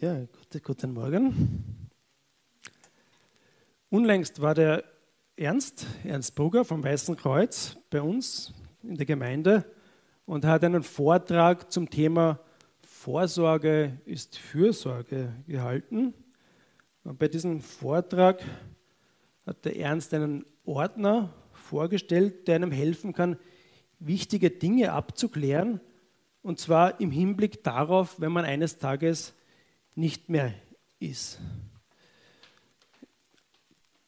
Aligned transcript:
Ja, 0.00 0.26
guten, 0.62 0.92
Morgen. 0.92 1.88
Unlängst 3.90 4.40
war 4.40 4.54
der 4.54 4.82
Ernst, 5.36 5.86
Ernst 6.02 6.34
Brugger 6.34 6.64
vom 6.64 6.82
Weißen 6.82 7.16
Kreuz 7.16 7.76
bei 7.90 8.02
uns 8.02 8.52
in 8.82 8.96
der 8.96 9.06
Gemeinde 9.06 9.64
und 10.26 10.44
hat 10.44 10.64
einen 10.64 10.82
Vortrag 10.82 11.70
zum 11.70 11.88
Thema 11.90 12.40
Vorsorge 12.82 14.00
ist 14.04 14.36
Fürsorge 14.36 15.32
gehalten. 15.46 16.12
Und 17.04 17.20
bei 17.20 17.28
diesem 17.28 17.60
Vortrag 17.60 18.42
hat 19.46 19.64
der 19.64 19.76
Ernst 19.76 20.12
einen 20.12 20.44
Ordner 20.64 21.32
vorgestellt, 21.52 22.48
der 22.48 22.56
einem 22.56 22.72
helfen 22.72 23.12
kann, 23.12 23.38
wichtige 24.00 24.50
Dinge 24.50 24.92
abzuklären, 24.92 25.80
und 26.42 26.58
zwar 26.58 27.00
im 27.00 27.12
Hinblick 27.12 27.62
darauf, 27.62 28.20
wenn 28.20 28.32
man 28.32 28.44
eines 28.44 28.78
Tages 28.78 29.34
nicht 29.94 30.28
mehr 30.28 30.54
ist. 30.98 31.40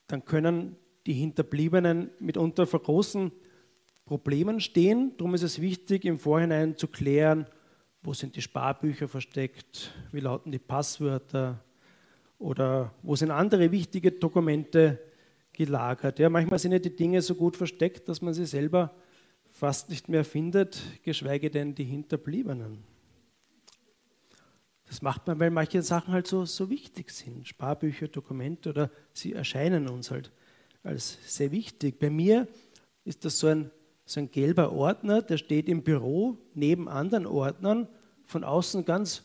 Dann 0.06 0.24
können 0.24 0.76
die 1.06 1.12
Hinterbliebenen 1.12 2.10
mitunter 2.18 2.66
vor 2.66 2.82
großen 2.82 3.32
Problemen 4.04 4.60
stehen. 4.60 5.12
Darum 5.16 5.34
ist 5.34 5.42
es 5.42 5.60
wichtig, 5.60 6.04
im 6.04 6.18
Vorhinein 6.18 6.76
zu 6.76 6.88
klären, 6.88 7.46
wo 8.02 8.14
sind 8.14 8.36
die 8.36 8.42
Sparbücher 8.42 9.08
versteckt, 9.08 9.92
wie 10.12 10.20
lauten 10.20 10.52
die 10.52 10.58
Passwörter 10.58 11.62
oder 12.38 12.92
wo 13.02 13.16
sind 13.16 13.30
andere 13.30 13.72
wichtige 13.72 14.12
Dokumente 14.12 15.00
gelagert. 15.52 16.18
Ja, 16.18 16.28
manchmal 16.28 16.58
sind 16.58 16.72
ja 16.72 16.78
die 16.78 16.94
Dinge 16.94 17.20
so 17.22 17.34
gut 17.34 17.56
versteckt, 17.56 18.08
dass 18.08 18.22
man 18.22 18.34
sie 18.34 18.46
selber 18.46 18.94
fast 19.50 19.88
nicht 19.90 20.08
mehr 20.08 20.24
findet, 20.24 20.80
geschweige 21.02 21.50
denn 21.50 21.74
die 21.74 21.84
Hinterbliebenen. 21.84 22.84
Das 24.86 25.02
macht 25.02 25.26
man, 25.26 25.38
weil 25.40 25.50
manche 25.50 25.82
Sachen 25.82 26.12
halt 26.12 26.26
so, 26.26 26.44
so 26.44 26.70
wichtig 26.70 27.10
sind. 27.10 27.46
Sparbücher, 27.46 28.08
Dokumente 28.08 28.70
oder 28.70 28.90
sie 29.12 29.32
erscheinen 29.32 29.88
uns 29.88 30.10
halt 30.10 30.30
als 30.82 31.18
sehr 31.26 31.50
wichtig. 31.50 31.98
Bei 31.98 32.10
mir 32.10 32.46
ist 33.04 33.24
das 33.24 33.38
so 33.38 33.48
ein, 33.48 33.70
so 34.04 34.20
ein 34.20 34.30
gelber 34.30 34.72
Ordner, 34.72 35.22
der 35.22 35.38
steht 35.38 35.68
im 35.68 35.82
Büro 35.82 36.38
neben 36.54 36.88
anderen 36.88 37.26
Ordnern, 37.26 37.88
von 38.24 38.44
außen 38.44 38.84
ganz 38.84 39.24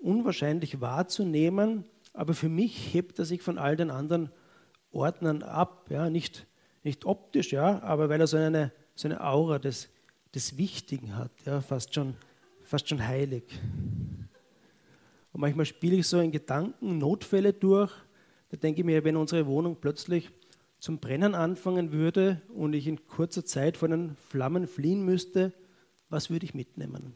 unwahrscheinlich 0.00 0.80
wahrzunehmen, 0.80 1.84
aber 2.12 2.34
für 2.34 2.48
mich 2.48 2.92
hebt 2.92 3.18
er 3.18 3.24
sich 3.24 3.42
von 3.42 3.58
all 3.58 3.76
den 3.76 3.90
anderen 3.90 4.30
Ordnern 4.90 5.42
ab. 5.42 5.86
Ja, 5.90 6.10
nicht, 6.10 6.46
nicht 6.82 7.06
optisch, 7.06 7.52
ja, 7.52 7.82
aber 7.82 8.08
weil 8.08 8.20
er 8.20 8.26
so 8.26 8.36
eine, 8.36 8.72
so 8.94 9.08
eine 9.08 9.24
Aura 9.24 9.58
des, 9.58 9.88
des 10.34 10.58
Wichtigen 10.58 11.16
hat, 11.16 11.30
ja, 11.46 11.60
fast, 11.60 11.94
schon, 11.94 12.14
fast 12.64 12.88
schon 12.88 13.06
heilig. 13.06 13.44
Und 15.32 15.40
manchmal 15.40 15.66
spiele 15.66 15.96
ich 15.96 16.06
so 16.06 16.20
in 16.20 16.30
Gedanken 16.30 16.98
Notfälle 16.98 17.52
durch. 17.52 17.92
Da 18.50 18.56
denke 18.56 18.80
ich 18.80 18.84
mir, 18.84 19.02
wenn 19.04 19.16
unsere 19.16 19.46
Wohnung 19.46 19.76
plötzlich 19.80 20.30
zum 20.78 20.98
Brennen 20.98 21.34
anfangen 21.34 21.92
würde 21.92 22.42
und 22.48 22.74
ich 22.74 22.86
in 22.86 23.06
kurzer 23.06 23.44
Zeit 23.44 23.76
von 23.76 23.90
den 23.92 24.16
Flammen 24.16 24.66
fliehen 24.66 25.04
müsste, 25.04 25.52
was 26.08 26.28
würde 26.28 26.44
ich 26.44 26.54
mitnehmen? 26.54 27.14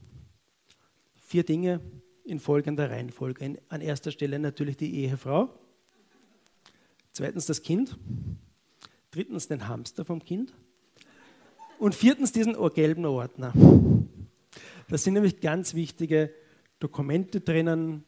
Vier 1.16 1.44
Dinge 1.44 1.80
in 2.24 2.38
folgender 2.40 2.90
Reihenfolge. 2.90 3.58
An 3.68 3.80
erster 3.80 4.10
Stelle 4.10 4.38
natürlich 4.38 4.76
die 4.76 4.94
Ehefrau, 4.94 5.50
zweitens 7.12 7.46
das 7.46 7.62
Kind, 7.62 7.98
drittens 9.10 9.48
den 9.48 9.68
Hamster 9.68 10.04
vom 10.04 10.24
Kind 10.24 10.54
und 11.78 11.94
viertens 11.94 12.32
diesen 12.32 12.56
gelben 12.72 13.04
Ordner. 13.04 13.52
Das 14.88 15.04
sind 15.04 15.14
nämlich 15.14 15.40
ganz 15.40 15.74
wichtige 15.74 16.32
Dokumente 16.78 17.40
drinnen, 17.40 18.04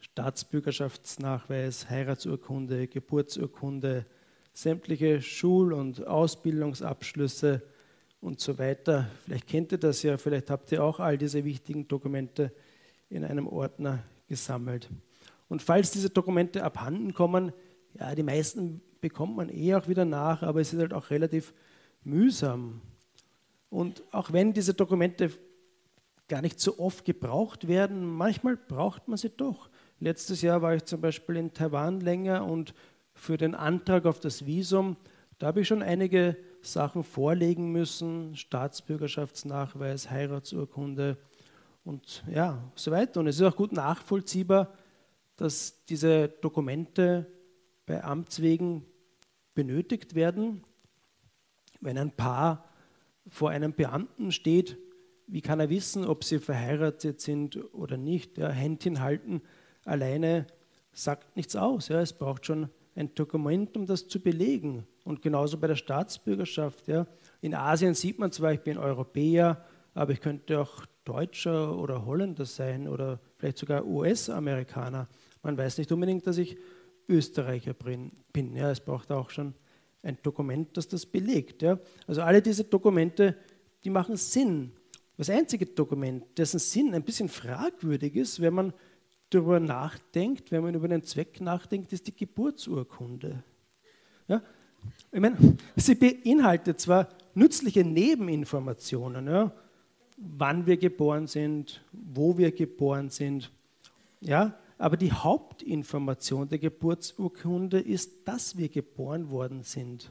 Staatsbürgerschaftsnachweis, 0.00 1.88
Heiratsurkunde, 1.88 2.86
Geburtsurkunde, 2.86 4.06
sämtliche 4.52 5.22
Schul- 5.22 5.72
und 5.72 6.06
Ausbildungsabschlüsse 6.06 7.62
und 8.20 8.40
so 8.40 8.58
weiter. 8.58 9.10
Vielleicht 9.24 9.46
kennt 9.46 9.72
ihr 9.72 9.78
das 9.78 10.02
ja, 10.02 10.18
vielleicht 10.18 10.50
habt 10.50 10.70
ihr 10.72 10.84
auch 10.84 11.00
all 11.00 11.16
diese 11.16 11.44
wichtigen 11.44 11.88
Dokumente 11.88 12.52
in 13.08 13.24
einem 13.24 13.46
Ordner 13.46 14.02
gesammelt. 14.28 14.90
Und 15.48 15.62
falls 15.62 15.90
diese 15.90 16.10
Dokumente 16.10 16.62
abhanden 16.62 17.14
kommen, 17.14 17.52
ja, 17.98 18.14
die 18.14 18.22
meisten 18.22 18.82
bekommt 19.00 19.36
man 19.36 19.48
eh 19.48 19.74
auch 19.74 19.88
wieder 19.88 20.04
nach, 20.04 20.42
aber 20.42 20.60
es 20.60 20.72
ist 20.72 20.78
halt 20.78 20.92
auch 20.92 21.10
relativ 21.10 21.54
mühsam. 22.04 22.82
Und 23.70 24.02
auch 24.12 24.32
wenn 24.32 24.52
diese 24.52 24.74
Dokumente 24.74 25.30
gar 26.30 26.40
nicht 26.40 26.60
so 26.60 26.78
oft 26.78 27.04
gebraucht 27.04 27.66
werden. 27.66 28.06
Manchmal 28.06 28.56
braucht 28.56 29.08
man 29.08 29.18
sie 29.18 29.30
doch. 29.30 29.68
Letztes 29.98 30.40
Jahr 30.40 30.62
war 30.62 30.74
ich 30.76 30.84
zum 30.84 31.00
Beispiel 31.00 31.36
in 31.36 31.52
Taiwan 31.52 32.00
länger 32.00 32.46
und 32.46 32.72
für 33.12 33.36
den 33.36 33.54
Antrag 33.54 34.06
auf 34.06 34.20
das 34.20 34.46
Visum, 34.46 34.96
da 35.38 35.48
habe 35.48 35.60
ich 35.60 35.68
schon 35.68 35.82
einige 35.82 36.36
Sachen 36.62 37.02
vorlegen 37.02 37.72
müssen, 37.72 38.36
Staatsbürgerschaftsnachweis, 38.36 40.08
Heiratsurkunde 40.10 41.18
und 41.84 42.22
ja, 42.32 42.62
so 42.76 42.92
weiter. 42.92 43.20
Und 43.20 43.26
es 43.26 43.36
ist 43.36 43.42
auch 43.42 43.56
gut 43.56 43.72
nachvollziehbar, 43.72 44.72
dass 45.36 45.84
diese 45.86 46.28
Dokumente 46.28 47.26
bei 47.86 48.04
Amtswegen 48.04 48.86
benötigt 49.54 50.14
werden. 50.14 50.62
Wenn 51.80 51.98
ein 51.98 52.12
Paar 52.12 52.68
vor 53.26 53.50
einem 53.50 53.72
Beamten 53.72 54.30
steht, 54.30 54.78
wie 55.30 55.40
kann 55.40 55.60
er 55.60 55.70
wissen, 55.70 56.04
ob 56.04 56.24
sie 56.24 56.38
verheiratet 56.38 57.20
sind 57.20 57.56
oder 57.72 57.96
nicht? 57.96 58.38
Ja, 58.38 58.48
Händchen 58.48 59.00
halten 59.00 59.42
alleine 59.84 60.46
sagt 60.92 61.36
nichts 61.36 61.56
aus. 61.56 61.88
Ja, 61.88 62.00
es 62.00 62.12
braucht 62.12 62.46
schon 62.46 62.68
ein 62.94 63.14
Dokument, 63.14 63.76
um 63.76 63.86
das 63.86 64.08
zu 64.08 64.20
belegen. 64.20 64.86
Und 65.04 65.22
genauso 65.22 65.58
bei 65.58 65.66
der 65.66 65.76
Staatsbürgerschaft. 65.76 66.88
Ja. 66.88 67.06
In 67.40 67.54
Asien 67.54 67.94
sieht 67.94 68.18
man 68.18 68.32
zwar, 68.32 68.52
ich 68.52 68.60
bin 68.60 68.76
Europäer, 68.76 69.64
aber 69.94 70.12
ich 70.12 70.20
könnte 70.20 70.60
auch 70.60 70.84
Deutscher 71.04 71.76
oder 71.76 72.04
Holländer 72.04 72.44
sein 72.44 72.88
oder 72.88 73.20
vielleicht 73.36 73.58
sogar 73.58 73.86
US-Amerikaner. 73.86 75.08
Man 75.42 75.56
weiß 75.56 75.78
nicht 75.78 75.90
unbedingt, 75.92 76.26
dass 76.26 76.38
ich 76.38 76.58
Österreicher 77.08 77.74
bin. 77.74 78.12
Ja, 78.54 78.70
es 78.70 78.80
braucht 78.80 79.10
auch 79.10 79.30
schon 79.30 79.54
ein 80.02 80.18
Dokument, 80.22 80.76
das 80.76 80.88
das 80.88 81.06
belegt. 81.06 81.62
Ja. 81.62 81.78
Also 82.06 82.22
alle 82.22 82.42
diese 82.42 82.64
Dokumente, 82.64 83.36
die 83.84 83.90
machen 83.90 84.16
Sinn. 84.16 84.72
Das 85.20 85.28
einzige 85.28 85.66
Dokument, 85.66 86.24
dessen 86.38 86.58
Sinn 86.58 86.94
ein 86.94 87.02
bisschen 87.02 87.28
fragwürdig 87.28 88.16
ist, 88.16 88.40
wenn 88.40 88.54
man 88.54 88.72
darüber 89.28 89.60
nachdenkt, 89.60 90.50
wenn 90.50 90.62
man 90.62 90.74
über 90.74 90.88
den 90.88 91.02
Zweck 91.02 91.42
nachdenkt, 91.42 91.92
ist 91.92 92.06
die 92.06 92.16
Geburtsurkunde. 92.16 93.44
Ja? 94.28 94.42
Ich 95.12 95.20
meine, 95.20 95.36
sie 95.76 95.94
beinhaltet 95.94 96.80
zwar 96.80 97.06
nützliche 97.34 97.84
Nebeninformationen, 97.84 99.26
ja? 99.26 99.52
wann 100.16 100.64
wir 100.64 100.78
geboren 100.78 101.26
sind, 101.26 101.84
wo 101.92 102.38
wir 102.38 102.50
geboren 102.50 103.10
sind, 103.10 103.50
ja? 104.22 104.58
aber 104.78 104.96
die 104.96 105.12
Hauptinformation 105.12 106.48
der 106.48 106.60
Geburtsurkunde 106.60 107.78
ist, 107.78 108.26
dass 108.26 108.56
wir 108.56 108.70
geboren 108.70 109.28
worden 109.28 109.64
sind. 109.64 110.10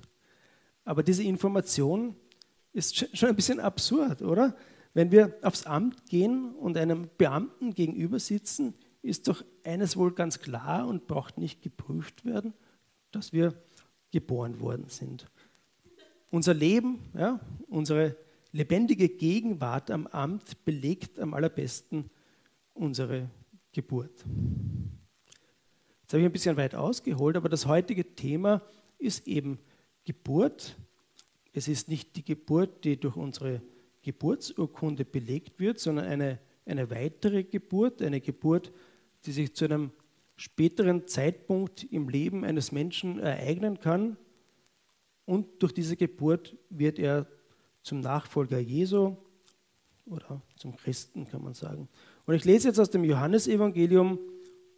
Aber 0.86 1.02
diese 1.02 1.24
Information 1.24 2.16
ist 2.74 3.18
schon 3.18 3.30
ein 3.30 3.36
bisschen 3.36 3.60
absurd, 3.60 4.22
oder? 4.22 4.56
Wenn 4.94 5.12
wir 5.12 5.38
aufs 5.42 5.66
Amt 5.66 6.08
gehen 6.08 6.54
und 6.56 6.78
einem 6.78 7.10
Beamten 7.18 7.74
gegenüber 7.74 8.20
sitzen, 8.20 8.74
ist 9.02 9.28
doch 9.28 9.44
eines 9.64 9.96
wohl 9.96 10.14
ganz 10.14 10.40
klar 10.40 10.88
und 10.88 11.08
braucht 11.08 11.38
nicht 11.38 11.62
geprüft 11.62 12.26
werden, 12.26 12.54
dass 13.12 13.32
wir 13.32 13.54
geboren 14.12 14.60
worden 14.60 14.86
sind. 14.90 15.28
Unser 16.32 16.54
Leben, 16.54 17.00
ja, 17.16 17.40
unsere 17.68 18.16
lebendige 18.52 19.10
Gegenwart 19.10 19.92
am 19.92 20.08
Amt 20.08 20.66
belegt 20.66 21.20
am 21.20 21.34
allerbesten 21.34 22.10
unsere 22.74 23.30
Geburt. 23.72 24.26
Jetzt 26.02 26.14
habe 26.14 26.22
ich 26.22 26.26
ein 26.26 26.32
bisschen 26.32 26.58
weit 26.58 26.76
ausgeholt, 26.76 27.38
aber 27.38 27.50
das 27.50 27.68
heutige 27.68 28.16
Thema 28.16 28.62
ist 28.98 29.28
eben 29.28 29.60
Geburt. 30.06 30.76
Es 31.54 31.68
ist 31.68 31.88
nicht 31.88 32.16
die 32.16 32.24
Geburt, 32.24 32.84
die 32.84 33.00
durch 33.00 33.16
unsere 33.16 33.62
Geburtsurkunde 34.02 35.06
belegt 35.06 35.60
wird, 35.60 35.80
sondern 35.80 36.06
eine, 36.06 36.40
eine 36.66 36.90
weitere 36.90 37.44
Geburt, 37.44 38.02
eine 38.02 38.22
Geburt, 38.22 38.72
die 39.26 39.32
sich 39.32 39.54
zu 39.54 39.66
einem 39.66 39.92
späteren 40.38 41.08
Zeitpunkt 41.08 41.84
im 41.92 42.08
Leben 42.08 42.46
eines 42.46 42.72
Menschen 42.72 43.20
ereignen 43.20 43.80
kann. 43.80 44.18
Und 45.26 45.62
durch 45.62 45.74
diese 45.74 45.98
Geburt 45.98 46.56
wird 46.70 46.98
er 46.98 47.28
zum 47.84 48.00
Nachfolger 48.00 48.60
Jesu 48.60 49.18
oder 50.06 50.42
zum 50.56 50.76
Christen, 50.76 51.28
kann 51.28 51.44
man 51.44 51.54
sagen. 51.54 51.90
Und 52.26 52.36
ich 52.36 52.46
lese 52.46 52.70
jetzt 52.70 52.80
aus 52.80 52.90
dem 52.90 53.04
Johannesevangelium 53.04 54.20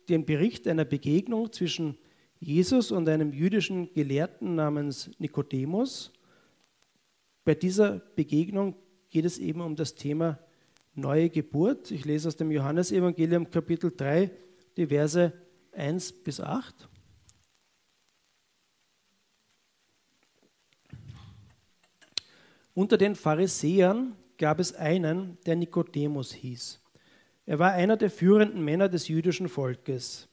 den 0.09 0.25
Bericht 0.25 0.67
einer 0.67 0.85
Begegnung 0.85 1.51
zwischen 1.51 1.97
Jesus 2.39 2.91
und 2.91 3.07
einem 3.07 3.33
jüdischen 3.33 3.93
Gelehrten 3.93 4.55
namens 4.55 5.11
Nikodemus. 5.19 6.11
Bei 7.43 7.53
dieser 7.53 7.99
Begegnung 8.15 8.75
geht 9.11 9.25
es 9.25 9.37
eben 9.37 9.61
um 9.61 9.75
das 9.75 9.93
Thema 9.93 10.39
neue 10.95 11.29
Geburt. 11.29 11.91
Ich 11.91 12.05
lese 12.05 12.29
aus 12.29 12.37
dem 12.37 12.49
Johannesevangelium 12.49 13.51
Kapitel 13.51 13.93
3, 13.95 14.31
die 14.77 14.87
Verse 14.87 15.33
1 15.73 16.23
bis 16.23 16.39
8. 16.39 16.87
Unter 22.73 22.97
den 22.97 23.15
Pharisäern 23.15 24.15
gab 24.37 24.59
es 24.59 24.73
einen, 24.73 25.37
der 25.45 25.57
Nikodemus 25.57 26.31
hieß. 26.31 26.81
Er 27.45 27.59
war 27.59 27.73
einer 27.73 27.97
der 27.97 28.09
führenden 28.09 28.63
Männer 28.63 28.87
des 28.87 29.09
jüdischen 29.09 29.49
Volkes. 29.49 30.29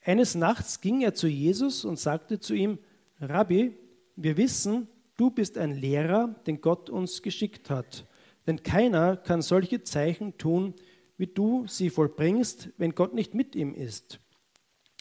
Eines 0.00 0.34
Nachts 0.34 0.80
ging 0.80 1.02
er 1.02 1.12
zu 1.12 1.28
Jesus 1.28 1.84
und 1.84 1.98
sagte 1.98 2.40
zu 2.40 2.54
ihm, 2.54 2.78
Rabbi, 3.20 3.76
wir 4.16 4.36
wissen, 4.38 4.88
du 5.16 5.30
bist 5.30 5.58
ein 5.58 5.72
Lehrer, 5.72 6.34
den 6.46 6.60
Gott 6.60 6.90
uns 6.90 7.22
geschickt 7.22 7.70
hat. 7.70 8.06
Denn 8.46 8.62
keiner 8.62 9.16
kann 9.16 9.42
solche 9.42 9.82
Zeichen 9.82 10.36
tun, 10.38 10.74
wie 11.16 11.26
du 11.26 11.66
sie 11.66 11.90
vollbringst, 11.90 12.70
wenn 12.78 12.94
Gott 12.94 13.14
nicht 13.14 13.34
mit 13.34 13.54
ihm 13.54 13.74
ist. 13.74 14.18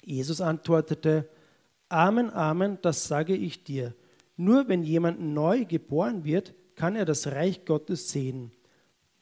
Jesus 0.03 0.41
antwortete, 0.41 1.29
Amen, 1.89 2.29
Amen, 2.29 2.77
das 2.81 3.07
sage 3.07 3.35
ich 3.35 3.63
dir. 3.63 3.95
Nur 4.37 4.67
wenn 4.67 4.83
jemand 4.83 5.19
neu 5.19 5.65
geboren 5.65 6.23
wird, 6.23 6.53
kann 6.75 6.95
er 6.95 7.05
das 7.05 7.27
Reich 7.27 7.65
Gottes 7.65 8.09
sehen. 8.09 8.51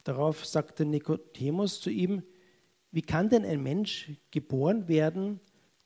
Darauf 0.04 0.46
sagte 0.46 0.86
Nikodemus 0.86 1.82
zu 1.82 1.90
ihm, 1.90 2.24
wie 2.92 3.02
kann 3.02 3.30
denn 3.30 3.46
ein 3.46 3.62
Mensch 3.62 4.12
geboren 4.32 4.88
werden, 4.88 5.40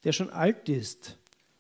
der 0.04 0.12
schon 0.12 0.30
alt 0.30 0.70
ist? 0.70 1.18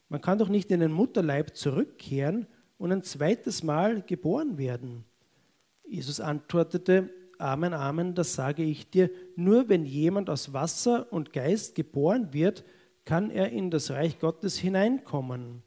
Man 0.09 0.21
kann 0.21 0.37
doch 0.37 0.49
nicht 0.49 0.71
in 0.71 0.79
den 0.79 0.91
Mutterleib 0.91 1.55
zurückkehren 1.55 2.47
und 2.83 2.91
ein 2.91 3.01
zweites 3.01 3.63
Mal 3.63 4.01
geboren 4.01 4.57
werden. 4.57 5.05
Jesus 5.87 6.19
antwortete, 6.19 7.09
Amen, 7.37 7.73
Amen, 7.73 8.13
das 8.13 8.33
sage 8.33 8.61
ich 8.61 8.89
dir, 8.89 9.09
nur 9.37 9.69
wenn 9.69 9.85
jemand 9.85 10.29
aus 10.29 10.51
Wasser 10.51 11.07
und 11.13 11.31
Geist 11.31 11.75
geboren 11.75 12.33
wird, 12.33 12.65
kann 13.05 13.31
er 13.31 13.51
in 13.51 13.71
das 13.71 13.89
Reich 13.89 14.19
Gottes 14.19 14.57
hineinkommen. 14.57 15.63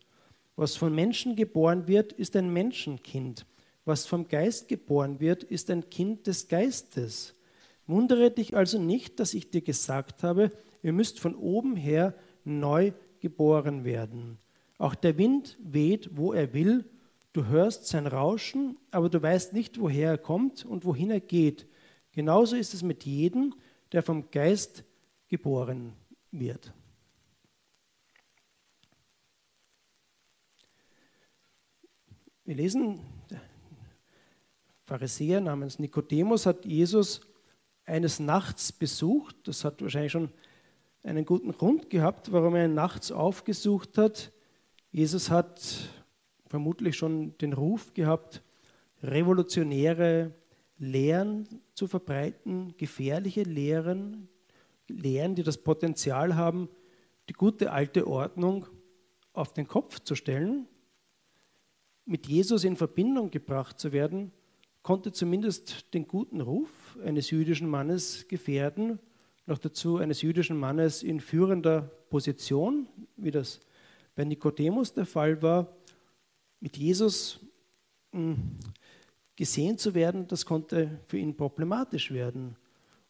Was 0.57 0.77
von 0.77 0.95
Menschen 0.95 1.37
geboren 1.37 1.89
wird, 1.89 2.13
ist 2.13 2.37
ein 2.37 2.53
Menschenkind. 2.53 3.47
Was 3.87 4.05
vom 4.05 4.29
Geist 4.29 4.69
geboren 4.69 5.19
wird, 5.19 5.43
ist 5.43 5.71
ein 5.71 5.89
Kind 5.89 6.27
des 6.27 6.49
Geistes. 6.49 7.35
Wundere 7.87 8.31
dich 8.31 8.55
also 8.55 8.79
nicht, 8.79 9.21
dass 9.21 9.33
ich 9.33 9.49
dir 9.51 9.63
gesagt 9.63 10.23
habe, 10.23 10.53
ihr 10.83 10.93
müsst 10.93 11.19
von 11.19 11.35
oben 11.35 11.77
her 11.77 12.13
neu 12.45 12.93
geboren 13.21 13.87
werden. 13.87 14.37
Auch 14.77 14.95
der 14.95 15.17
Wind 15.17 15.57
weht, 15.63 16.11
wo 16.15 16.35
er 16.35 16.53
will, 16.53 16.85
du 17.37 17.47
hörst 17.47 17.87
sein 17.87 18.07
Rauschen, 18.07 18.79
aber 18.91 19.11
du 19.11 19.21
weißt 19.21 19.53
nicht, 19.53 19.79
woher 19.79 20.13
er 20.13 20.19
kommt 20.19 20.65
und 20.65 20.87
wohin 20.87 21.11
er 21.11 21.21
geht. 21.21 21.67
Genauso 22.13 22.57
ist 22.57 22.73
es 22.73 22.83
mit 22.83 23.05
jedem, 23.05 23.55
der 23.93 24.03
vom 24.03 24.31
Geist 24.31 24.85
geboren 25.29 25.93
wird. 26.31 26.73
Wir 32.47 32.55
lesen, 32.55 33.01
der 33.29 33.43
Pharisäer 34.87 35.41
namens 35.43 35.79
Nikodemus 35.79 36.47
hat 36.47 36.65
Jesus 36.65 37.21
eines 37.85 38.19
Nachts 38.19 38.73
besucht. 38.73 39.37
Das 39.45 39.63
hat 39.63 39.83
wahrscheinlich 39.83 40.13
schon 40.13 40.31
einen 41.03 41.27
guten 41.27 41.53
Grund 41.53 41.91
gehabt, 41.91 42.33
warum 42.33 42.55
er 42.55 42.65
ihn 42.65 42.75
nachts 42.75 43.13
aufgesucht 43.13 43.99
hat. 43.99 44.33
Jesus 44.91 45.29
hat 45.29 45.61
vermutlich 46.47 46.97
schon 46.97 47.37
den 47.39 47.53
Ruf 47.53 47.95
gehabt, 47.95 48.43
revolutionäre 49.03 50.33
Lehren 50.79 51.49
zu 51.75 51.87
verbreiten, 51.87 52.75
gefährliche 52.77 53.43
Lehren, 53.43 54.29
Lehren, 54.89 55.35
die 55.35 55.43
das 55.43 55.59
Potenzial 55.59 56.37
haben, 56.37 56.69
die 57.29 57.33
gute 57.33 57.73
alte 57.73 58.07
Ordnung 58.07 58.67
auf 59.33 59.53
den 59.53 59.67
Kopf 59.67 60.01
zu 60.01 60.15
stellen 60.15 60.67
mit 62.07 62.29
Jesus 62.29 62.65
in 62.65 62.77
Verbindung 62.77 63.31
gebracht 63.31 63.79
zu 63.79 63.93
werden, 63.93 64.31
konnte 64.83 65.11
zumindest 65.11 65.93
den 65.93 66.07
guten 66.07 66.41
Ruf 66.41 66.97
eines 67.05 67.31
jüdischen 67.31 67.69
Mannes 67.69 68.29
gefährden, 68.29 69.01
noch 69.47 69.59
dazu 69.59 69.99
eines 69.99 70.23
jüdischen 70.23 70.57
Mannes 70.57 71.03
in 71.03 71.21
führender 71.21 71.91
Position, 72.09 72.87
wie 73.17 73.33
das 73.33 73.61
bei 74.15 74.25
Nikodemus 74.25 74.95
der 74.95 75.07
Fall 75.07 75.43
war. 75.43 75.77
Mit 76.67 76.79
Jesus 76.79 77.39
hm, 78.11 78.57
gesehen 79.37 79.79
zu 79.79 79.95
werden, 79.95 80.27
das 80.27 80.45
konnte 80.45 80.99
für 81.07 81.17
ihn 81.17 81.37
problematisch 81.37 82.11
werden. 82.11 82.57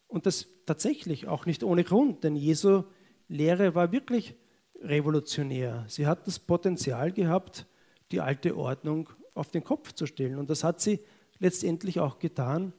Und 0.09 0.27
das 0.27 0.47
tatsächlich 0.67 1.27
auch 1.27 1.47
nicht 1.47 1.65
ohne 1.65 1.83
Grund, 1.83 2.23
denn 2.23 2.37
Jesu 2.37 2.83
Lehre 3.29 3.75
war 3.75 3.93
wirklich 3.93 4.35
revolutionär. 4.83 5.87
Sie 5.89 6.07
hat 6.07 6.27
das 6.27 6.39
Potenzial 6.39 7.13
gehabt, 7.13 7.65
die 8.13 8.21
alte 8.21 8.59
Ordnung 8.59 9.09
auf 9.33 9.51
den 9.51 9.65
Kopf 9.65 9.93
zu 9.93 10.05
stellen. 10.05 10.37
Und 10.37 10.51
das 10.51 10.63
hat 10.63 10.83
sie 10.83 11.01
letztendlich 11.39 11.99
auch 11.99 12.19
getan, 12.19 12.75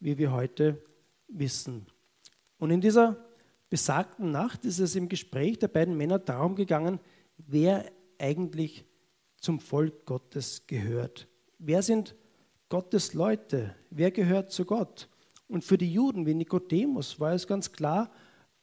wie 0.00 0.16
wir 0.16 0.32
heute 0.32 0.82
wissen. 1.28 1.84
Und 2.56 2.70
in 2.70 2.80
dieser 2.80 3.22
besagten 3.68 4.30
Nacht 4.30 4.64
ist 4.64 4.78
es 4.78 4.96
im 4.96 5.10
Gespräch 5.10 5.58
der 5.58 5.68
beiden 5.68 5.94
Männer 5.94 6.18
darum 6.18 6.56
gegangen, 6.56 7.00
wer 7.36 7.84
eigentlich 8.18 8.86
zum 9.42 9.58
Volk 9.58 10.06
Gottes 10.06 10.66
gehört. 10.68 11.26
Wer 11.58 11.82
sind 11.82 12.14
Gottes 12.68 13.12
Leute? 13.12 13.74
Wer 13.90 14.12
gehört 14.12 14.52
zu 14.52 14.64
Gott? 14.64 15.08
Und 15.48 15.64
für 15.64 15.76
die 15.76 15.92
Juden 15.92 16.24
wie 16.26 16.34
Nikodemus 16.34 17.18
war 17.18 17.32
es 17.32 17.46
ganz 17.46 17.72
klar, 17.72 18.10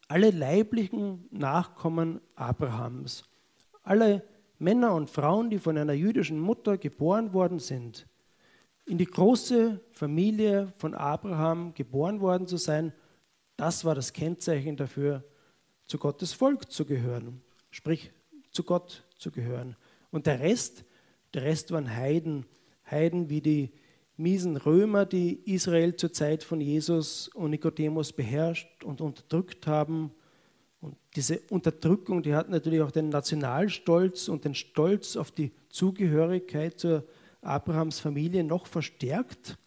alle 0.07 0.31
leiblichen 0.31 1.27
Nachkommen 1.31 2.21
Abrahams, 2.33 3.25
alle 3.83 4.23
Männer 4.57 4.95
und 4.95 5.09
Frauen, 5.09 5.49
die 5.49 5.59
von 5.59 5.77
einer 5.77 5.93
jüdischen 5.93 6.39
Mutter 6.39 6.77
geboren 6.77 7.33
worden 7.33 7.59
sind, 7.59 8.07
in 8.85 8.97
die 8.97 9.05
große 9.05 9.81
Familie 9.91 10.73
von 10.77 10.95
Abraham 10.95 11.73
geboren 11.73 12.21
worden 12.21 12.47
zu 12.47 12.57
sein, 12.57 12.93
das 13.57 13.83
war 13.83 13.95
das 13.95 14.13
Kennzeichen 14.13 14.77
dafür, 14.77 15.23
zu 15.85 15.97
Gottes 15.97 16.31
Volk 16.31 16.71
zu 16.71 16.85
gehören, 16.85 17.41
sprich 17.69 18.11
zu 18.51 18.63
Gott 18.63 19.05
zu 19.17 19.29
gehören. 19.29 19.75
Und 20.11 20.27
der 20.27 20.39
Rest, 20.39 20.83
der 21.33 21.43
Rest 21.43 21.71
waren 21.71 21.95
Heiden, 21.95 22.45
Heiden 22.89 23.29
wie 23.29 23.41
die 23.41 23.71
miesen 24.17 24.57
Römer, 24.57 25.05
die 25.05 25.39
Israel 25.45 25.95
zur 25.95 26.11
Zeit 26.11 26.43
von 26.43 26.59
Jesus 26.59 27.29
und 27.29 27.51
Nikodemus 27.51 28.11
beherrscht 28.11 28.83
und 28.83 29.01
unterdrückt 29.01 29.67
haben 29.67 30.11
und 30.81 30.95
diese 31.15 31.39
Unterdrückung, 31.49 32.23
die 32.23 32.35
hat 32.35 32.49
natürlich 32.49 32.81
auch 32.81 32.91
den 32.91 33.09
Nationalstolz 33.09 34.29
und 34.29 34.45
den 34.45 34.55
Stolz 34.55 35.17
auf 35.17 35.31
die 35.31 35.51
Zugehörigkeit 35.69 36.79
zur 36.79 37.05
Abrahams 37.41 37.99
Familie 37.99 38.43
noch 38.43 38.65
verstärkt. 38.65 39.57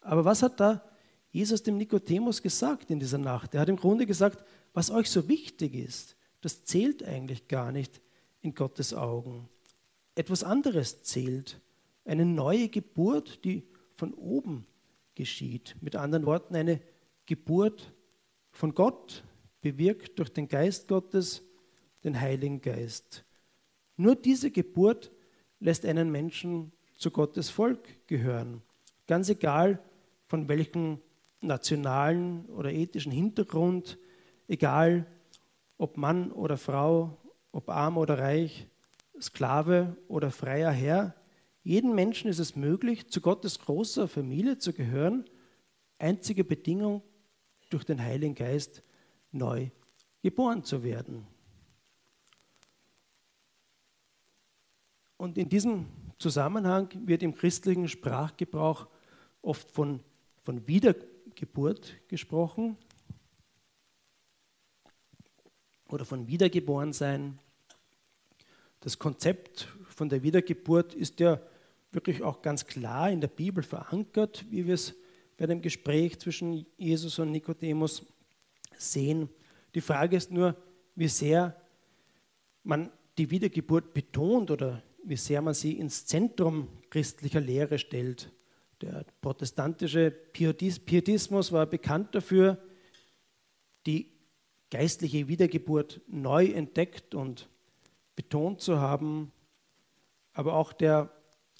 Aber 0.00 0.24
was 0.24 0.42
hat 0.42 0.58
da 0.60 0.82
Jesus 1.30 1.62
dem 1.62 1.76
Nikodemus 1.76 2.42
gesagt 2.42 2.90
in 2.90 2.98
dieser 2.98 3.18
Nacht? 3.18 3.54
Er 3.54 3.60
hat 3.60 3.68
im 3.68 3.76
Grunde 3.76 4.06
gesagt, 4.06 4.42
was 4.72 4.90
euch 4.90 5.10
so 5.10 5.28
wichtig 5.28 5.74
ist, 5.74 6.16
das 6.40 6.64
zählt 6.64 7.02
eigentlich 7.02 7.48
gar 7.48 7.72
nicht 7.72 8.00
in 8.40 8.54
Gottes 8.54 8.94
Augen. 8.94 9.48
Etwas 10.18 10.42
anderes 10.42 11.04
zählt, 11.04 11.60
eine 12.04 12.26
neue 12.26 12.68
Geburt, 12.70 13.44
die 13.44 13.62
von 13.94 14.12
oben 14.14 14.66
geschieht. 15.14 15.76
Mit 15.80 15.94
anderen 15.94 16.26
Worten, 16.26 16.56
eine 16.56 16.80
Geburt 17.24 17.94
von 18.50 18.74
Gott, 18.74 19.22
bewirkt 19.60 20.18
durch 20.18 20.30
den 20.30 20.48
Geist 20.48 20.88
Gottes, 20.88 21.44
den 22.02 22.20
Heiligen 22.20 22.60
Geist. 22.60 23.24
Nur 23.96 24.16
diese 24.16 24.50
Geburt 24.50 25.12
lässt 25.60 25.86
einen 25.86 26.10
Menschen 26.10 26.72
zu 26.96 27.12
Gottes 27.12 27.48
Volk 27.48 28.04
gehören. 28.08 28.60
Ganz 29.06 29.28
egal, 29.28 29.80
von 30.26 30.48
welchem 30.48 31.00
nationalen 31.40 32.44
oder 32.46 32.72
ethischen 32.72 33.12
Hintergrund, 33.12 33.98
egal 34.48 35.06
ob 35.76 35.96
Mann 35.96 36.32
oder 36.32 36.56
Frau, 36.56 37.16
ob 37.52 37.68
arm 37.68 37.96
oder 37.96 38.18
reich, 38.18 38.66
Sklave 39.20 39.96
oder 40.08 40.30
freier 40.30 40.70
Herr, 40.70 41.14
jedem 41.62 41.94
Menschen 41.94 42.30
ist 42.30 42.38
es 42.38 42.56
möglich, 42.56 43.08
zu 43.08 43.20
Gottes 43.20 43.58
großer 43.58 44.08
Familie 44.08 44.58
zu 44.58 44.72
gehören. 44.72 45.28
Einzige 45.98 46.44
Bedingung 46.44 47.02
durch 47.68 47.84
den 47.84 48.02
Heiligen 48.02 48.34
Geist 48.34 48.82
neu 49.32 49.70
geboren 50.22 50.64
zu 50.64 50.82
werden. 50.82 51.26
Und 55.18 55.36
in 55.36 55.48
diesem 55.48 55.86
Zusammenhang 56.18 56.88
wird 57.06 57.22
im 57.22 57.34
christlichen 57.34 57.88
Sprachgebrauch 57.88 58.86
oft 59.42 59.70
von, 59.70 60.00
von 60.44 60.66
Wiedergeburt 60.66 61.96
gesprochen 62.08 62.76
oder 65.88 66.04
von 66.04 66.26
Wiedergeborensein. 66.28 67.38
Das 68.80 68.98
Konzept 68.98 69.68
von 69.88 70.08
der 70.08 70.22
Wiedergeburt 70.22 70.94
ist 70.94 71.20
ja 71.20 71.40
wirklich 71.90 72.22
auch 72.22 72.42
ganz 72.42 72.66
klar 72.66 73.10
in 73.10 73.20
der 73.20 73.28
Bibel 73.28 73.62
verankert, 73.62 74.44
wie 74.50 74.66
wir 74.66 74.74
es 74.74 74.94
bei 75.36 75.46
dem 75.46 75.62
Gespräch 75.62 76.18
zwischen 76.18 76.66
Jesus 76.76 77.18
und 77.18 77.32
Nikodemus 77.32 78.04
sehen. 78.76 79.28
Die 79.74 79.80
Frage 79.80 80.16
ist 80.16 80.30
nur, 80.30 80.56
wie 80.94 81.08
sehr 81.08 81.56
man 82.62 82.90
die 83.16 83.30
Wiedergeburt 83.30 83.94
betont 83.94 84.50
oder 84.50 84.82
wie 85.04 85.16
sehr 85.16 85.40
man 85.42 85.54
sie 85.54 85.72
ins 85.72 86.06
Zentrum 86.06 86.68
christlicher 86.90 87.40
Lehre 87.40 87.78
stellt. 87.78 88.30
Der 88.80 89.04
protestantische 89.20 90.10
Pietismus 90.10 91.50
war 91.50 91.66
bekannt 91.66 92.14
dafür, 92.14 92.58
die 93.86 94.12
geistliche 94.70 95.28
Wiedergeburt 95.28 96.00
neu 96.06 96.46
entdeckt 96.46 97.14
und 97.14 97.48
betont 98.18 98.60
zu 98.60 98.80
haben, 98.80 99.30
aber 100.32 100.54
auch 100.54 100.72
der 100.72 101.08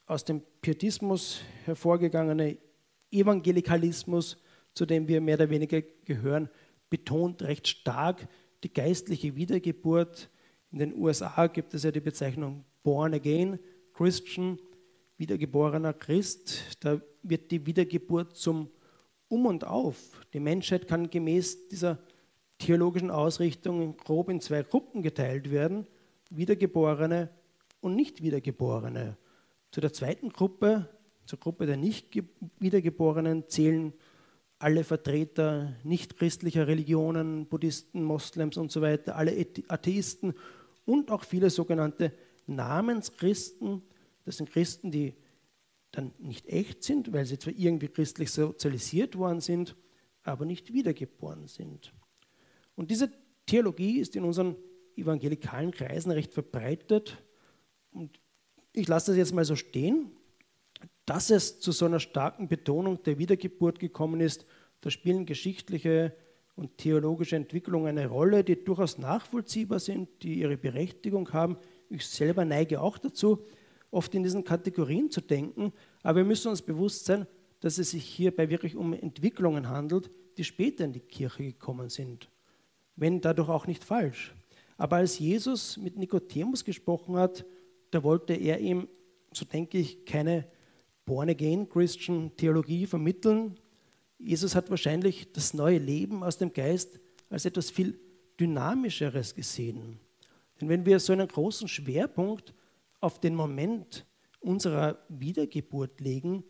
aus 0.06 0.24
dem 0.24 0.42
Pietismus 0.60 1.40
hervorgegangene 1.64 2.58
Evangelikalismus, 3.12 4.38
zu 4.74 4.84
dem 4.84 5.06
wir 5.06 5.20
mehr 5.20 5.36
oder 5.36 5.50
weniger 5.50 5.80
gehören, 6.04 6.48
betont 6.90 7.42
recht 7.42 7.68
stark 7.68 8.26
die 8.64 8.72
geistliche 8.72 9.36
Wiedergeburt. 9.36 10.30
In 10.72 10.80
den 10.80 10.96
USA 10.96 11.46
gibt 11.46 11.74
es 11.74 11.84
ja 11.84 11.92
die 11.92 12.00
Bezeichnung 12.00 12.64
Born 12.82 13.14
Again 13.14 13.60
Christian, 13.94 14.58
wiedergeborener 15.16 15.92
Christ. 15.92 16.76
Da 16.80 17.00
wird 17.22 17.52
die 17.52 17.66
Wiedergeburt 17.66 18.36
zum 18.36 18.68
Um 19.28 19.46
und 19.46 19.64
Auf. 19.64 20.26
Die 20.32 20.40
Menschheit 20.40 20.88
kann 20.88 21.08
gemäß 21.08 21.68
dieser 21.68 21.98
theologischen 22.58 23.12
Ausrichtung 23.12 23.96
grob 23.96 24.28
in 24.28 24.40
zwei 24.40 24.64
Gruppen 24.64 25.02
geteilt 25.02 25.52
werden, 25.52 25.86
Wiedergeborene 26.30 27.30
und 27.80 27.94
Nicht-Wiedergeborene. 27.96 29.16
Zu 29.70 29.80
der 29.80 29.92
zweiten 29.92 30.30
Gruppe, 30.30 30.88
zur 31.26 31.38
Gruppe 31.38 31.66
der 31.66 31.76
Nicht-Wiedergeborenen, 31.76 33.48
zählen 33.48 33.92
alle 34.58 34.82
Vertreter 34.82 35.76
nicht-christlicher 35.84 36.66
Religionen, 36.66 37.46
Buddhisten, 37.46 38.02
Moslems 38.02 38.56
und 38.56 38.72
so 38.72 38.80
weiter, 38.80 39.16
alle 39.16 39.46
Atheisten 39.68 40.34
und 40.84 41.10
auch 41.10 41.24
viele 41.24 41.50
sogenannte 41.50 42.12
Namenschristen. 42.46 43.82
Das 44.24 44.38
sind 44.38 44.50
Christen, 44.50 44.90
die 44.90 45.14
dann 45.92 46.12
nicht 46.18 46.46
echt 46.46 46.82
sind, 46.82 47.12
weil 47.12 47.24
sie 47.24 47.38
zwar 47.38 47.54
irgendwie 47.56 47.88
christlich 47.88 48.30
sozialisiert 48.30 49.16
worden 49.16 49.40
sind, 49.40 49.76
aber 50.22 50.44
nicht 50.44 50.72
wiedergeboren 50.72 51.46
sind. 51.46 51.92
Und 52.74 52.90
diese 52.90 53.10
Theologie 53.46 54.00
ist 54.00 54.16
in 54.16 54.24
unseren 54.24 54.56
evangelikalen 54.98 55.70
Kreisen 55.70 56.10
recht 56.10 56.32
verbreitet. 56.32 57.18
Und 57.92 58.20
ich 58.72 58.88
lasse 58.88 59.12
das 59.12 59.18
jetzt 59.18 59.34
mal 59.34 59.44
so 59.44 59.56
stehen. 59.56 60.12
Dass 61.06 61.30
es 61.30 61.60
zu 61.60 61.72
so 61.72 61.86
einer 61.86 62.00
starken 62.00 62.48
Betonung 62.48 63.02
der 63.02 63.18
Wiedergeburt 63.18 63.78
gekommen 63.78 64.20
ist, 64.20 64.46
da 64.80 64.90
spielen 64.90 65.26
geschichtliche 65.26 66.14
und 66.54 66.76
theologische 66.78 67.36
Entwicklungen 67.36 67.98
eine 67.98 68.08
Rolle, 68.08 68.44
die 68.44 68.62
durchaus 68.62 68.98
nachvollziehbar 68.98 69.78
sind, 69.78 70.08
die 70.22 70.40
ihre 70.40 70.56
Berechtigung 70.56 71.32
haben. 71.32 71.56
Ich 71.88 72.06
selber 72.06 72.44
neige 72.44 72.80
auch 72.80 72.98
dazu, 72.98 73.44
oft 73.90 74.14
in 74.14 74.22
diesen 74.22 74.44
Kategorien 74.44 75.10
zu 75.10 75.20
denken, 75.20 75.72
aber 76.02 76.18
wir 76.18 76.24
müssen 76.24 76.48
uns 76.48 76.62
bewusst 76.62 77.06
sein, 77.06 77.26
dass 77.60 77.78
es 77.78 77.92
sich 77.92 78.04
hierbei 78.04 78.50
wirklich 78.50 78.76
um 78.76 78.92
Entwicklungen 78.92 79.68
handelt, 79.68 80.10
die 80.36 80.44
später 80.44 80.84
in 80.84 80.92
die 80.92 81.00
Kirche 81.00 81.44
gekommen 81.44 81.88
sind 81.88 82.28
wenn 82.98 83.20
dadurch 83.20 83.48
auch 83.48 83.66
nicht 83.66 83.84
falsch. 83.84 84.34
Aber 84.78 84.96
als 84.96 85.18
Jesus 85.18 85.76
mit 85.76 85.98
Nikodemus 85.98 86.64
gesprochen 86.64 87.16
hat, 87.16 87.44
da 87.90 88.02
wollte 88.02 88.32
er 88.32 88.60
ihm, 88.60 88.88
so 89.32 89.44
denke 89.44 89.76
ich, 89.76 90.06
keine 90.06 90.46
Born-Again-Christian-Theologie 91.04 92.86
vermitteln. 92.86 93.58
Jesus 94.18 94.54
hat 94.54 94.70
wahrscheinlich 94.70 95.32
das 95.32 95.52
neue 95.52 95.78
Leben 95.78 96.22
aus 96.22 96.38
dem 96.38 96.52
Geist 96.52 97.00
als 97.28 97.44
etwas 97.44 97.70
viel 97.70 97.98
Dynamischeres 98.38 99.34
gesehen. 99.34 99.98
Denn 100.60 100.68
wenn 100.68 100.86
wir 100.86 101.00
so 101.00 101.12
einen 101.12 101.28
großen 101.28 101.68
Schwerpunkt 101.68 102.54
auf 103.00 103.20
den 103.20 103.34
Moment 103.34 104.06
unserer 104.40 104.98
Wiedergeburt 105.08 106.00
legen, 106.00 106.44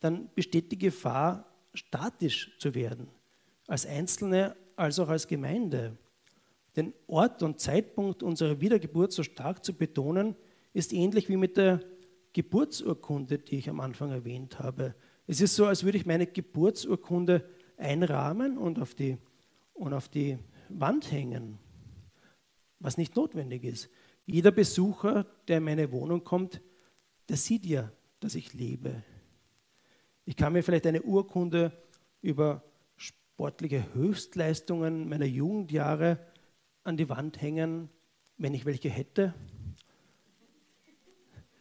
dann 0.00 0.30
besteht 0.34 0.72
die 0.72 0.78
Gefahr, 0.78 1.50
statisch 1.74 2.56
zu 2.58 2.74
werden, 2.74 3.08
als 3.66 3.84
Einzelne 3.84 4.56
als 4.76 4.98
auch 4.98 5.08
als 5.08 5.26
Gemeinde. 5.26 5.96
Den 6.76 6.92
Ort 7.06 7.42
und 7.42 7.60
Zeitpunkt 7.60 8.22
unserer 8.22 8.60
Wiedergeburt 8.60 9.12
so 9.12 9.22
stark 9.22 9.64
zu 9.64 9.74
betonen, 9.74 10.36
ist 10.72 10.92
ähnlich 10.92 11.28
wie 11.28 11.36
mit 11.36 11.56
der 11.56 11.80
Geburtsurkunde, 12.32 13.38
die 13.38 13.58
ich 13.58 13.70
am 13.70 13.80
Anfang 13.80 14.10
erwähnt 14.10 14.58
habe. 14.58 14.94
Es 15.26 15.40
ist 15.40 15.54
so, 15.54 15.66
als 15.66 15.84
würde 15.84 15.98
ich 15.98 16.06
meine 16.06 16.26
Geburtsurkunde 16.26 17.48
einrahmen 17.76 18.58
und 18.58 18.80
auf 18.80 18.94
die, 18.94 19.18
und 19.72 19.94
auf 19.94 20.08
die 20.08 20.38
Wand 20.68 21.10
hängen, 21.10 21.58
was 22.80 22.98
nicht 22.98 23.14
notwendig 23.16 23.64
ist. 23.64 23.88
Jeder 24.26 24.50
Besucher, 24.50 25.26
der 25.48 25.58
in 25.58 25.64
meine 25.64 25.92
Wohnung 25.92 26.24
kommt, 26.24 26.60
der 27.28 27.36
sieht 27.36 27.64
ja, 27.66 27.92
dass 28.20 28.34
ich 28.34 28.52
lebe. 28.52 29.02
Ich 30.24 30.36
kann 30.36 30.52
mir 30.52 30.62
vielleicht 30.62 30.86
eine 30.86 31.02
Urkunde 31.02 31.72
über 32.20 32.64
sportliche 32.96 33.94
Höchstleistungen 33.94 35.08
meiner 35.08 35.26
Jugendjahre 35.26 36.18
an 36.84 36.96
die 36.96 37.08
Wand 37.08 37.40
hängen, 37.40 37.88
wenn 38.36 38.54
ich 38.54 38.64
welche 38.64 38.90
hätte. 38.90 39.34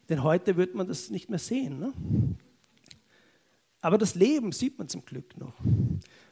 Denn 0.09 0.21
heute 0.21 0.57
wird 0.57 0.75
man 0.75 0.87
das 0.87 1.09
nicht 1.09 1.29
mehr 1.29 1.39
sehen. 1.39 1.79
Ne? 1.79 1.93
Aber 3.81 3.97
das 3.97 4.15
Leben 4.15 4.51
sieht 4.51 4.77
man 4.77 4.89
zum 4.89 5.03
Glück 5.05 5.37
noch. 5.37 5.55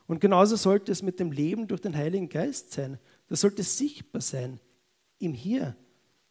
Und 0.08 0.20
genauso 0.20 0.58
sollte 0.58 0.92
es 0.92 1.02
mit 1.02 1.20
dem 1.20 1.32
Leben 1.32 1.68
durch 1.68 1.82
den 1.82 1.96
Heiligen 1.96 2.28
Geist 2.30 2.74
sein. 2.74 3.00
Das 3.28 3.42
sollte 3.42 3.64
sichtbar 3.64 4.22
sein 4.22 4.60
im 5.20 5.34
Hier 5.34 5.76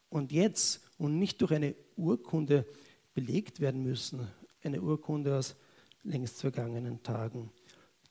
und 0.09 0.31
Jetzt 0.31 0.81
und 0.97 1.17
nicht 1.17 1.41
durch 1.41 1.51
eine 1.51 1.75
Urkunde 1.95 2.65
belegt 3.13 3.59
werden 3.59 3.81
müssen. 3.81 4.27
Eine 4.63 4.81
Urkunde 4.81 5.35
aus 5.37 5.55
längst 6.03 6.41
vergangenen 6.41 7.01
Tagen. 7.01 7.51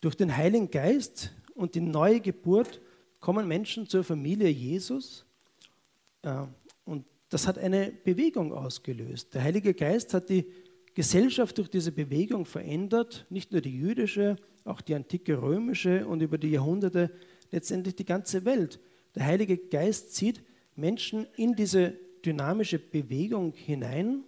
Durch 0.00 0.16
den 0.16 0.36
Heiligen 0.36 0.70
Geist 0.70 1.32
und 1.54 1.74
die 1.74 1.80
neue 1.80 2.20
Geburt 2.20 2.80
kommen 3.20 3.46
Menschen 3.46 3.86
zur 3.86 4.02
Familie 4.02 4.48
Jesus 4.48 5.24
äh, 6.22 6.42
und 6.84 7.04
das 7.28 7.46
hat 7.46 7.58
eine 7.58 7.92
Bewegung 8.04 8.52
ausgelöst. 8.52 9.34
Der 9.34 9.42
Heilige 9.42 9.74
Geist 9.74 10.14
hat 10.14 10.28
die 10.30 10.46
Gesellschaft 10.94 11.58
durch 11.58 11.68
diese 11.68 11.92
Bewegung 11.92 12.44
verändert, 12.44 13.26
nicht 13.30 13.52
nur 13.52 13.60
die 13.60 13.76
jüdische, 13.76 14.36
auch 14.64 14.80
die 14.80 14.94
antike 14.94 15.40
römische 15.40 16.06
und 16.06 16.20
über 16.20 16.38
die 16.38 16.50
Jahrhunderte 16.50 17.10
letztendlich 17.52 17.94
die 17.96 18.04
ganze 18.04 18.44
Welt. 18.44 18.80
Der 19.14 19.26
Heilige 19.26 19.56
Geist 19.56 20.14
zieht 20.14 20.42
Menschen 20.76 21.26
in 21.36 21.54
diese 21.54 21.94
dynamische 22.24 22.78
Bewegung 22.78 23.52
hinein. 23.52 24.24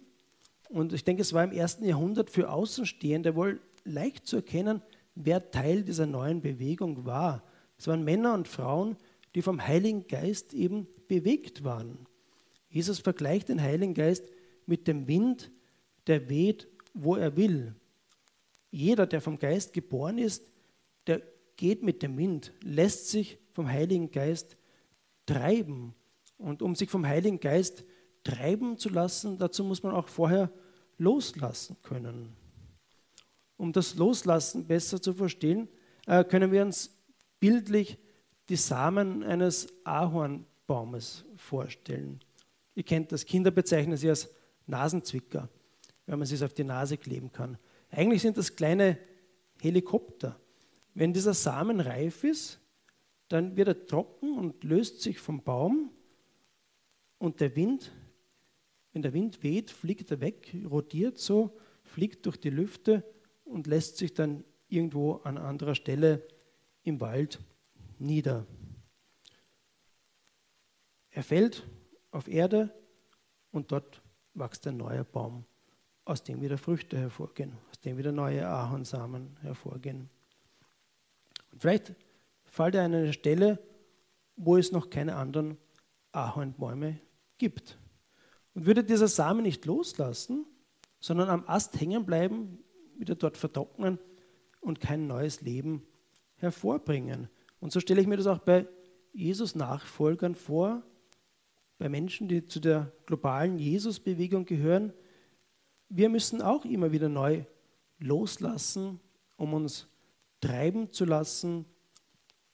Und 0.69 0.93
ich 0.93 1.03
denke, 1.03 1.21
es 1.21 1.33
war 1.33 1.43
im 1.43 1.51
ersten 1.51 1.85
Jahrhundert 1.85 2.29
für 2.29 2.49
Außenstehende 2.49 3.35
wohl 3.35 3.61
leicht 3.83 4.25
zu 4.25 4.37
erkennen, 4.37 4.81
wer 5.15 5.51
Teil 5.51 5.83
dieser 5.83 6.05
neuen 6.05 6.41
Bewegung 6.41 7.05
war. 7.05 7.43
Es 7.83 7.87
waren 7.87 8.05
Männer 8.05 8.33
und 8.33 8.47
Frauen, 8.47 8.95
die 9.35 9.41
vom 9.41 9.61
Heiligen 9.67 10.07
Geist 10.07 10.53
eben 10.53 10.87
bewegt 11.09 11.65
waren. 11.65 12.07
Jesus 12.69 12.99
vergleicht 12.99 13.49
den 13.49 13.61
Heiligen 13.61 13.93
Geist 13.93 14.23
mit 14.65 14.87
dem 14.87 15.05
Wind, 15.09 15.51
der 16.07 16.29
weht, 16.29 16.69
wo 16.93 17.17
er 17.17 17.35
will. 17.35 17.75
Jeder, 18.71 19.05
der 19.05 19.19
vom 19.19 19.37
Geist 19.37 19.73
geboren 19.73 20.17
ist, 20.17 20.45
der 21.07 21.23
geht 21.57 21.83
mit 21.83 22.01
dem 22.03 22.17
Wind, 22.17 22.53
lässt 22.61 23.09
sich 23.09 23.37
vom 23.51 23.67
Heiligen 23.67 24.11
Geist 24.11 24.55
treiben. 25.25 25.93
Und 26.37 26.61
um 26.61 26.75
sich 26.75 26.89
vom 26.89 27.05
Heiligen 27.05 27.41
Geist 27.41 27.83
treiben 28.23 28.77
zu 28.77 28.87
lassen, 28.87 29.37
dazu 29.39 29.61
muss 29.65 29.83
man 29.83 29.93
auch 29.93 30.07
vorher 30.07 30.49
loslassen 30.97 31.75
können. 31.83 32.33
Um 33.57 33.73
das 33.73 33.95
Loslassen 33.95 34.67
besser 34.67 35.01
zu 35.01 35.13
verstehen, 35.13 35.67
äh, 36.07 36.23
können 36.23 36.49
wir 36.53 36.61
uns 36.61 37.02
bildlich 37.43 37.97
die 38.47 38.55
Samen 38.55 39.21
eines 39.21 39.67
Ahornbaumes 39.83 41.25
vorstellen. 41.35 42.21
Ihr 42.73 42.83
kennt 42.83 43.11
das, 43.11 43.25
Kinder 43.25 43.51
bezeichnen 43.51 43.97
sie 43.97 44.07
als 44.07 44.29
Nasenzwicker, 44.65 45.49
wenn 46.05 46.19
man 46.19 46.25
sie 46.25 46.41
auf 46.45 46.53
die 46.53 46.63
Nase 46.63 46.95
kleben 46.95 47.33
kann. 47.33 47.57
Eigentlich 47.91 48.21
sind 48.21 48.37
das 48.37 48.55
kleine 48.55 48.97
Helikopter. 49.59 50.39
Wenn 50.93 51.11
dieser 51.11 51.33
Samen 51.33 51.81
reif 51.81 52.23
ist, 52.23 52.61
dann 53.27 53.57
wird 53.57 53.67
er 53.67 53.87
trocken 53.87 54.37
und 54.37 54.63
löst 54.63 55.01
sich 55.01 55.19
vom 55.19 55.43
Baum 55.43 55.91
und 57.17 57.41
der 57.41 57.57
Wind, 57.57 57.91
wenn 58.93 59.01
der 59.01 59.11
Wind 59.11 59.43
weht, 59.43 59.69
fliegt 59.69 60.11
er 60.11 60.21
weg, 60.21 60.55
rotiert 60.71 61.17
so, 61.17 61.57
fliegt 61.83 62.25
durch 62.25 62.37
die 62.37 62.51
Lüfte 62.51 63.03
und 63.43 63.67
lässt 63.67 63.97
sich 63.97 64.13
dann 64.13 64.45
irgendwo 64.69 65.15
an 65.25 65.37
anderer 65.37 65.75
Stelle 65.75 66.25
im 66.83 66.99
Wald 67.01 67.39
nieder. 67.99 68.45
Er 71.09 71.23
fällt 71.23 71.67
auf 72.11 72.27
Erde 72.27 72.73
und 73.51 73.71
dort 73.71 74.01
wächst 74.33 74.67
ein 74.67 74.77
neuer 74.77 75.03
Baum, 75.03 75.45
aus 76.05 76.23
dem 76.23 76.41
wieder 76.41 76.57
Früchte 76.57 76.97
hervorgehen, 76.97 77.53
aus 77.69 77.79
dem 77.79 77.97
wieder 77.97 78.11
neue 78.11 78.47
Ahornsamen 78.47 79.37
hervorgehen. 79.41 80.09
Und 81.51 81.61
vielleicht 81.61 81.93
fällt 82.45 82.75
er 82.75 82.85
an 82.85 82.93
eine 82.93 83.13
Stelle, 83.13 83.59
wo 84.35 84.57
es 84.57 84.71
noch 84.71 84.89
keine 84.89 85.15
anderen 85.15 85.57
Ahornbäume 86.11 86.99
gibt. 87.37 87.77
Und 88.55 88.65
würde 88.65 88.83
dieser 88.83 89.07
Samen 89.07 89.43
nicht 89.43 89.65
loslassen, 89.65 90.45
sondern 90.99 91.29
am 91.29 91.47
Ast 91.47 91.79
hängen 91.79 92.05
bleiben, 92.05 92.63
wieder 92.97 93.15
dort 93.15 93.37
vertrocknen 93.37 93.99
und 94.61 94.79
kein 94.79 95.07
neues 95.07 95.41
Leben 95.41 95.85
hervorbringen. 96.43 97.29
Und 97.59 97.71
so 97.71 97.79
stelle 97.79 98.01
ich 98.01 98.07
mir 98.07 98.17
das 98.17 98.27
auch 98.27 98.39
bei 98.39 98.67
Jesus 99.13 99.55
Nachfolgern 99.55 100.35
vor, 100.35 100.83
bei 101.77 101.89
Menschen, 101.89 102.27
die 102.27 102.45
zu 102.45 102.59
der 102.59 102.91
globalen 103.05 103.57
Jesus-Bewegung 103.57 104.45
gehören. 104.45 104.93
Wir 105.89 106.09
müssen 106.09 106.41
auch 106.41 106.65
immer 106.65 106.91
wieder 106.91 107.09
neu 107.09 107.43
loslassen, 107.99 108.99
um 109.37 109.53
uns 109.53 109.87
treiben 110.41 110.91
zu 110.91 111.05
lassen. 111.05 111.65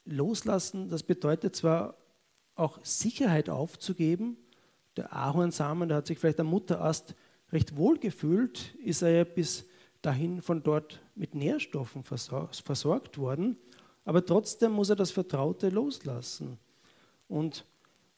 Loslassen, 0.05 0.89
das 0.89 1.03
bedeutet 1.03 1.55
zwar 1.55 1.95
auch 2.55 2.83
Sicherheit 2.83 3.49
aufzugeben. 3.49 4.37
Der 4.97 5.15
Ahornsamen, 5.15 5.89
der 5.89 5.97
hat 5.97 6.07
sich 6.07 6.19
vielleicht 6.19 6.39
am 6.39 6.47
Mutterast 6.47 7.15
recht 7.51 7.77
wohl 7.77 7.97
gefühlt, 7.97 8.75
ist 8.75 9.01
er 9.01 9.11
ja 9.11 9.23
bis 9.23 9.65
dahin 10.01 10.41
von 10.41 10.63
dort 10.63 11.01
mit 11.15 11.35
Nährstoffen 11.35 12.03
versorgt 12.03 13.17
worden. 13.17 13.57
Aber 14.09 14.25
trotzdem 14.25 14.71
muss 14.71 14.89
er 14.89 14.95
das 14.95 15.11
Vertraute 15.11 15.69
loslassen. 15.69 16.57
Und 17.27 17.63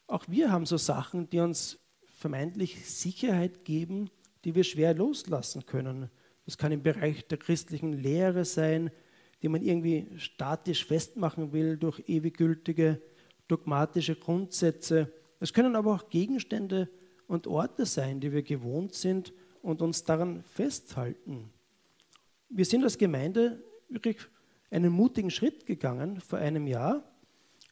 auch 0.08 0.24
wir 0.30 0.50
haben 0.50 0.66
so 0.66 0.78
Sachen, 0.78 1.30
die 1.30 1.42
uns 1.42 1.80
vermeintlich 2.16 2.88
Sicherheit 2.90 3.66
geben, 3.66 4.10
die 4.46 4.56
wir 4.56 4.64
schwer 4.64 4.94
loslassen 4.94 5.66
können. 5.66 6.10
Das 6.46 6.58
kann 6.58 6.72
im 6.72 6.82
Bereich 6.82 7.28
der 7.28 7.40
christlichen 7.40 7.92
Lehre 7.92 8.46
sein, 8.46 8.90
die 9.42 9.50
man 9.50 9.64
irgendwie 9.64 10.08
statisch 10.16 10.86
festmachen 10.86 11.52
will 11.52 11.76
durch 11.76 12.02
ewig 12.08 12.38
gültige 12.38 13.02
dogmatische 13.50 14.16
Grundsätze. 14.16 15.12
Es 15.42 15.52
können 15.52 15.76
aber 15.76 15.94
auch 15.94 16.08
Gegenstände 16.08 16.88
und 17.28 17.48
Orte 17.48 17.86
sein, 17.86 18.22
die 18.22 18.32
wir 18.32 18.44
gewohnt 18.44 18.94
sind 18.94 19.34
und 19.62 19.82
uns 19.82 20.06
daran 20.06 20.42
festhalten. 20.44 21.52
Wir 22.48 22.64
sind 22.64 22.86
als 22.86 22.98
Gemeinde 22.98 23.62
wirklich 23.90 24.16
einen 24.72 24.92
mutigen 24.92 25.30
Schritt 25.30 25.66
gegangen 25.66 26.20
vor 26.22 26.40
einem 26.40 26.66
Jahr, 26.66 27.04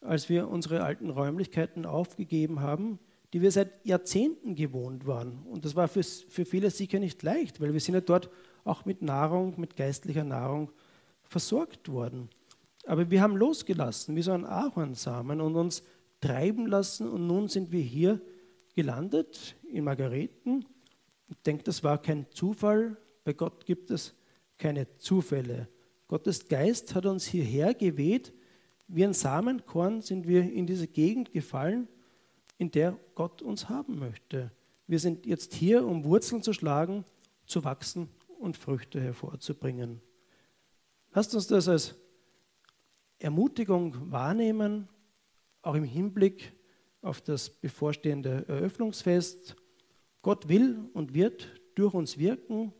als 0.02 0.28
wir 0.28 0.48
unsere 0.48 0.82
alten 0.82 1.10
Räumlichkeiten 1.10 1.86
aufgegeben 1.86 2.60
haben, 2.60 2.98
die 3.32 3.42
wir 3.42 3.50
seit 3.50 3.84
Jahrzehnten 3.84 4.54
gewohnt 4.54 5.06
waren. 5.06 5.42
Und 5.44 5.64
das 5.64 5.76
war 5.76 5.88
für, 5.88 6.02
für 6.02 6.44
viele 6.44 6.70
sicher 6.70 6.98
nicht 6.98 7.22
leicht, 7.22 7.60
weil 7.60 7.72
wir 7.72 7.80
sind 7.80 7.94
ja 7.94 8.00
dort 8.00 8.30
auch 8.64 8.84
mit 8.84 9.02
Nahrung, 9.02 9.58
mit 9.58 9.76
geistlicher 9.76 10.24
Nahrung 10.24 10.70
versorgt 11.22 11.90
worden. 11.90 12.28
Aber 12.86 13.10
wir 13.10 13.20
haben 13.20 13.36
losgelassen, 13.36 14.16
wie 14.16 14.22
so 14.22 14.32
ein 14.32 14.44
Ahornsamen 14.44 15.40
und 15.40 15.54
uns 15.54 15.82
treiben 16.20 16.66
lassen 16.66 17.08
und 17.08 17.26
nun 17.26 17.48
sind 17.48 17.72
wir 17.72 17.82
hier 17.82 18.20
gelandet 18.74 19.56
in 19.70 19.84
Margareten. 19.84 20.66
Ich 21.28 21.42
denke, 21.42 21.64
das 21.64 21.84
war 21.84 22.00
kein 22.00 22.26
Zufall. 22.32 22.96
Bei 23.24 23.32
Gott 23.32 23.64
gibt 23.64 23.90
es 23.90 24.14
keine 24.58 24.86
Zufälle. 24.98 25.68
Gottes 26.10 26.48
Geist 26.48 26.96
hat 26.96 27.06
uns 27.06 27.24
hierher 27.24 27.72
geweht. 27.72 28.32
Wie 28.88 29.04
ein 29.04 29.14
Samenkorn 29.14 30.02
sind 30.02 30.26
wir 30.26 30.42
in 30.42 30.66
diese 30.66 30.88
Gegend 30.88 31.32
gefallen, 31.32 31.86
in 32.58 32.72
der 32.72 32.98
Gott 33.14 33.42
uns 33.42 33.68
haben 33.68 34.00
möchte. 34.00 34.50
Wir 34.88 34.98
sind 34.98 35.24
jetzt 35.24 35.54
hier, 35.54 35.86
um 35.86 36.04
Wurzeln 36.04 36.42
zu 36.42 36.52
schlagen, 36.52 37.04
zu 37.46 37.62
wachsen 37.62 38.08
und 38.40 38.56
Früchte 38.56 39.00
hervorzubringen. 39.00 40.00
Lasst 41.12 41.32
uns 41.32 41.46
das 41.46 41.68
als 41.68 41.94
Ermutigung 43.20 44.10
wahrnehmen, 44.10 44.88
auch 45.62 45.76
im 45.76 45.84
Hinblick 45.84 46.52
auf 47.02 47.20
das 47.20 47.48
bevorstehende 47.48 48.46
Eröffnungsfest. 48.48 49.54
Gott 50.22 50.48
will 50.48 50.90
und 50.92 51.14
wird 51.14 51.60
durch 51.76 51.94
uns 51.94 52.18
wirken. 52.18 52.72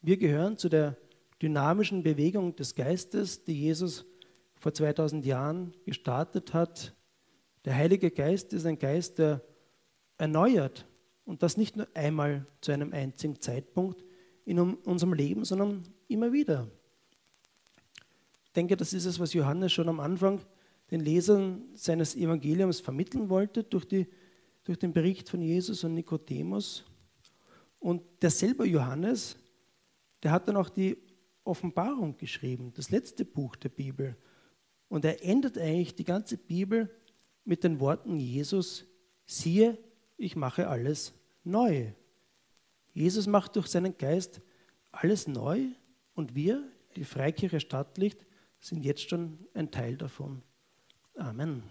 Wir 0.00 0.16
gehören 0.16 0.56
zu 0.56 0.70
der 0.70 0.96
dynamischen 1.40 2.02
Bewegung 2.02 2.56
des 2.56 2.74
Geistes, 2.74 3.44
die 3.44 3.60
Jesus 3.60 4.04
vor 4.58 4.74
2000 4.74 5.24
Jahren 5.24 5.72
gestartet 5.84 6.52
hat. 6.54 6.94
Der 7.64 7.74
Heilige 7.74 8.10
Geist 8.10 8.52
ist 8.52 8.66
ein 8.66 8.78
Geist, 8.78 9.18
der 9.18 9.42
erneuert 10.16 10.86
und 11.24 11.42
das 11.42 11.56
nicht 11.56 11.76
nur 11.76 11.86
einmal 11.94 12.46
zu 12.60 12.72
einem 12.72 12.92
einzigen 12.92 13.40
Zeitpunkt 13.40 14.04
in 14.44 14.58
unserem 14.58 15.12
Leben, 15.12 15.44
sondern 15.44 15.84
immer 16.08 16.32
wieder 16.32 16.68
denke, 18.58 18.76
das 18.76 18.92
ist 18.92 19.04
es, 19.04 19.20
was 19.20 19.32
Johannes 19.34 19.72
schon 19.72 19.88
am 19.88 20.00
Anfang 20.00 20.40
den 20.90 21.00
Lesern 21.00 21.62
seines 21.74 22.16
Evangeliums 22.16 22.80
vermitteln 22.80 23.28
wollte 23.28 23.62
durch, 23.62 23.84
die, 23.84 24.08
durch 24.64 24.78
den 24.78 24.92
Bericht 24.92 25.28
von 25.28 25.40
Jesus 25.40 25.84
und 25.84 25.94
Nikodemus. 25.94 26.84
Und 27.78 28.02
derselbe 28.20 28.66
Johannes, 28.66 29.36
der 30.24 30.32
hat 30.32 30.48
dann 30.48 30.56
auch 30.56 30.70
die 30.70 30.96
Offenbarung 31.48 32.16
geschrieben, 32.16 32.72
das 32.74 32.90
letzte 32.90 33.24
Buch 33.24 33.56
der 33.56 33.70
Bibel. 33.70 34.16
Und 34.88 35.04
er 35.04 35.24
endet 35.24 35.58
eigentlich 35.58 35.94
die 35.94 36.04
ganze 36.04 36.36
Bibel 36.36 36.90
mit 37.44 37.64
den 37.64 37.80
Worten 37.80 38.18
Jesus, 38.18 38.84
siehe, 39.26 39.78
ich 40.16 40.36
mache 40.36 40.68
alles 40.68 41.14
neu. 41.44 41.92
Jesus 42.92 43.26
macht 43.26 43.56
durch 43.56 43.68
seinen 43.68 43.96
Geist 43.96 44.40
alles 44.90 45.28
neu 45.28 45.66
und 46.14 46.34
wir, 46.34 46.64
die 46.96 47.04
Freikirche 47.04 47.60
Stadtlicht, 47.60 48.26
sind 48.60 48.84
jetzt 48.84 49.08
schon 49.08 49.38
ein 49.54 49.70
Teil 49.70 49.96
davon. 49.96 50.42
Amen. 51.14 51.62